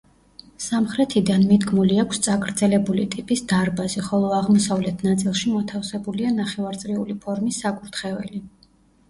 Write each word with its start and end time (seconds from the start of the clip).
სამხრეთიდან 0.67 1.43
მიდგმული 1.49 1.99
აქვს 2.03 2.19
წაგრძელებული 2.27 3.03
ტიპის 3.17 3.43
დარბაზი, 3.51 4.03
ხოლო 4.09 4.33
აღმოსავლეთ 4.39 5.05
ნაწილში 5.09 5.53
მოთავსებულია 5.57 6.33
ნახევარწრიული 6.41 7.19
ფორმის 7.29 7.63
საკურთხეველი. 7.69 8.45